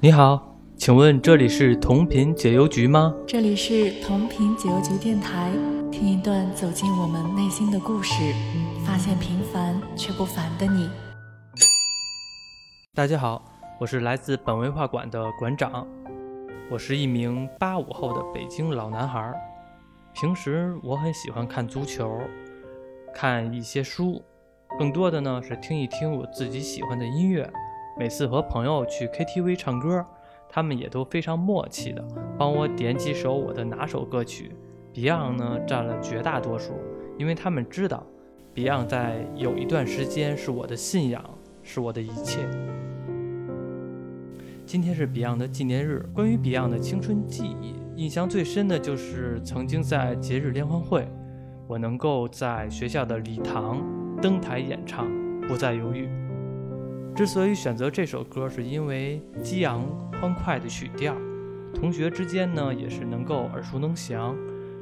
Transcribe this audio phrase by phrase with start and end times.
[0.00, 3.12] 你好，请问这里是同频解忧局吗？
[3.26, 5.50] 这里是同频解忧局电台，
[5.90, 8.12] 听一段走进我们内心的故事，
[8.86, 10.88] 发现平凡却不凡的你。
[12.94, 13.44] 大家好，
[13.80, 15.84] 我是来自本文化馆的馆长，
[16.70, 19.34] 我是一名八五后的北京老男孩。
[20.14, 22.20] 平时我很喜欢看足球，
[23.12, 24.22] 看一些书，
[24.78, 27.50] 更多的呢是听一听我自己喜欢的音乐。
[27.98, 30.06] 每次和朋友去 KTV 唱歌，
[30.48, 32.04] 他们也都非常默契的
[32.38, 34.52] 帮我点几首我的拿手歌曲。
[34.94, 36.74] Beyond 呢占了绝大多数，
[37.18, 38.06] 因为他们知道
[38.54, 41.24] ，Beyond 在有一段时间是我的信仰，
[41.64, 42.38] 是我的一切。
[44.64, 51.08] 今天是 Beyond 的纪念日，关于 Beyond 的青春记忆，印象最深的就是曾经在节日联欢会，
[51.66, 53.84] 我能够在学校的礼堂
[54.22, 55.08] 登台演唱，
[55.48, 56.08] 不再犹豫。
[57.18, 59.84] 之所以选择这首歌，是因为激昂
[60.20, 61.16] 欢快的曲调，
[61.74, 64.36] 同学之间呢也是能够耳熟能详，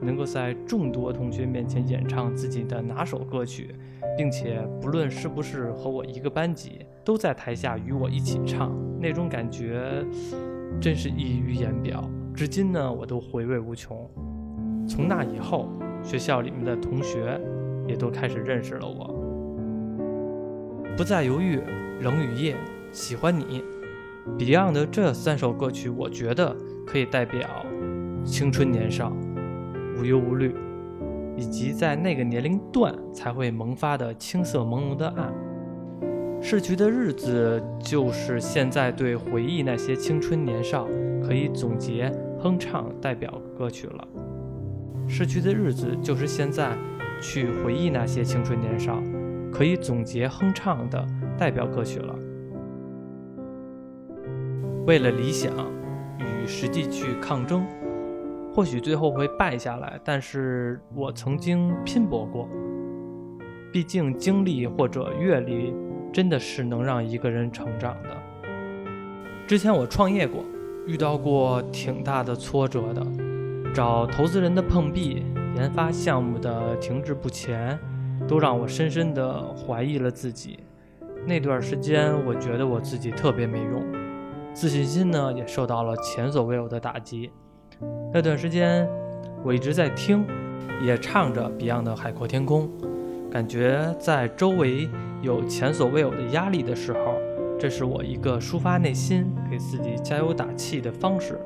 [0.00, 3.76] 能够在众多同学面前演唱自己的拿手歌曲，
[4.16, 10.02] 并且不论是不是和我一个班级，都在台下与我一起唱，那种感觉
[10.80, 12.02] 真是溢于言表，
[12.34, 14.08] 至今呢我都回味无穷。
[14.88, 15.68] 从那以后，
[16.02, 17.38] 学校里面的同学
[17.86, 19.51] 也都开始认识了我，
[20.96, 21.60] 不再犹豫。
[22.00, 22.56] 冷雨夜，
[22.90, 23.62] 喜欢你
[24.36, 27.48] ，Beyond 的这三首歌曲，我觉得可以代表
[28.24, 29.16] 青春年少、
[29.96, 30.52] 无忧无虑，
[31.36, 35.32] 以及在那个年龄段才会萌发的青涩朦胧的爱。
[36.40, 40.88] 逝去的日子，就是现在对回忆那些青春年少
[41.24, 44.08] 可以总结哼唱代表歌曲了。
[45.06, 46.76] 逝去的日子，就是现在
[47.20, 49.00] 去回忆那些青春年少
[49.52, 51.06] 可以总结哼唱的。
[51.38, 52.14] 代表歌曲了。
[54.86, 55.52] 为了理想
[56.18, 57.66] 与实际去抗争，
[58.54, 62.48] 或许最后会败下来，但是我曾经拼搏过。
[63.72, 65.74] 毕竟经历或者阅历
[66.12, 68.10] 真的是能让一个人成长的。
[69.46, 70.44] 之前我创业过，
[70.86, 73.04] 遇到过挺大的挫折的，
[73.74, 75.24] 找投资人的碰壁，
[75.56, 77.78] 研发项目的停滞不前，
[78.26, 80.60] 都让我深深的怀疑了自己。
[81.26, 83.84] 那段时间，我觉得我自己特别没用，
[84.52, 87.30] 自信心呢也受到了前所未有的打击。
[88.12, 88.88] 那段时间，
[89.44, 90.26] 我一直在听，
[90.84, 92.68] 也唱着 Beyond 的《海阔天空》，
[93.30, 94.88] 感觉在周围
[95.20, 97.14] 有前所未有的压力的时候，
[97.58, 101.40] 这是我一个抒发内心、给自己加油打气的方式。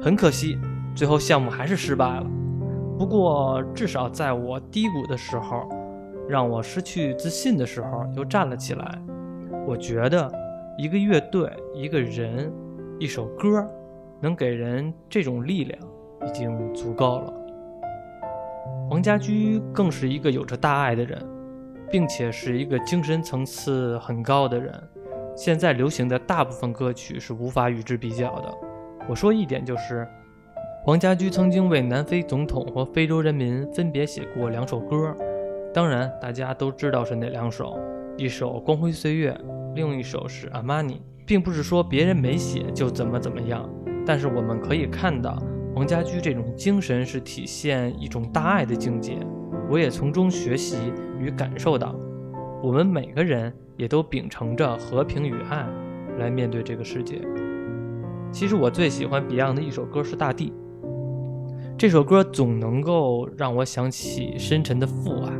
[0.00, 0.58] 很可惜，
[0.94, 2.26] 最后项目还是失败了。
[3.00, 5.66] 不过，至少在我低谷的时候。
[6.28, 9.02] 让我失去自信的时候，又站了起来。
[9.66, 10.30] 我觉得，
[10.76, 12.52] 一个乐队、一个人、
[12.98, 13.66] 一首歌，
[14.20, 15.80] 能给人这种力量，
[16.28, 17.32] 已经足够了。
[18.90, 21.26] 黄家驹更是一个有着大爱的人，
[21.90, 24.78] 并且是一个精神层次很高的人。
[25.34, 28.54] 现在流行的大部分歌曲是无法与之比较的。
[29.08, 30.06] 我说一点就是，
[30.82, 35.14] 黄家驹曾经为南非总统和非洲人民分别写过两首歌。
[35.74, 37.78] 当然，大家都知道是哪两首，
[38.16, 39.30] 一首《光辉岁月》，
[39.74, 40.94] 另一首是《阿玛尼》，
[41.26, 43.68] 并不是说别人没写就怎么怎么样。
[44.06, 45.38] 但是我们可以看到，
[45.74, 49.18] 黄家驹这种精神是体现一种大爱的境界。
[49.68, 50.78] 我也从中学习
[51.18, 51.94] 与感受到，
[52.62, 55.68] 我们每个人也都秉承着和平与爱
[56.18, 57.20] 来面对这个世界。
[58.32, 60.50] 其实我最喜欢 Beyond 的一首歌是《大地》，
[61.80, 65.32] 这首歌总能够让我想起深沉的父爱。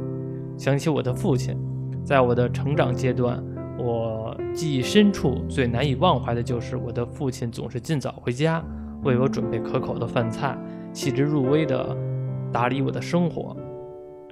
[0.57, 1.55] 想起我的父亲，
[2.03, 3.45] 在我的成长阶段，
[3.77, 8.65] 我记忆深处最难以忘怀的就是我的父亲总是尽早回家，
[9.03, 10.57] 为我准备可口的饭菜，
[10.95, 11.95] 细致入微地
[12.51, 13.55] 打理我的生活。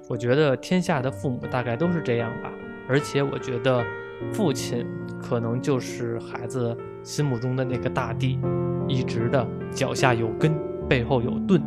[0.08, 2.50] 我觉得天下的父母大概都是这样吧，
[2.88, 3.84] 而且我觉得
[4.32, 4.82] 父亲
[5.20, 8.38] 可能就是孩子心目中的那个大地，
[8.88, 10.54] 一直的脚下有根，
[10.88, 11.62] 背后有盾。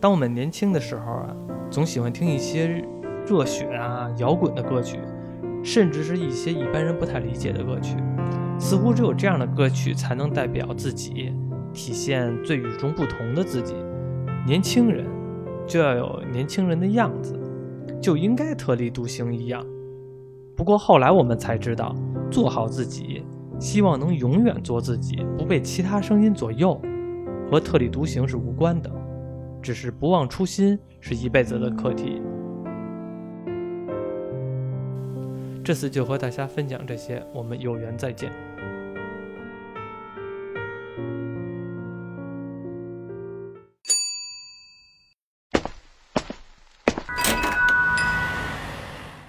[0.00, 1.36] 当我们年轻的时候啊。
[1.68, 2.80] 总喜欢听一些
[3.26, 5.00] 热血啊、摇滚的歌曲，
[5.64, 7.96] 甚至是一些一般人不太理解的歌曲。
[8.56, 11.34] 似乎只有这样的歌曲才能代表自己，
[11.72, 13.74] 体现最与众不同的自己。
[14.46, 15.04] 年轻人
[15.66, 17.36] 就要有年轻人的样子，
[18.00, 19.66] 就应该特立独行一样。
[20.54, 21.96] 不过后来我们才知道，
[22.30, 23.24] 做好自己，
[23.58, 26.80] 希望能永远做自己，不被其他声音左右，
[27.50, 28.90] 和特立独行是无关的。
[29.66, 32.22] 只是不忘初心是一辈子的课题。
[35.64, 38.30] 这次就和大家分享这些我们有缘再见。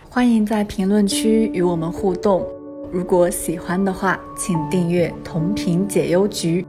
[0.08, 2.46] 欢迎在评论区与我们互动。
[2.92, 6.64] 如果喜欢的话请订阅同频解忧局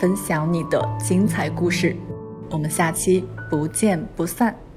[0.00, 1.94] 分享你的精彩故事。
[2.50, 4.69] 我们下期不见不散。